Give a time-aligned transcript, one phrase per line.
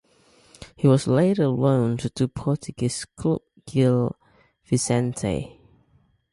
[0.75, 4.15] He was later loaned to Portuguese club Gil
[4.65, 5.59] Vicente.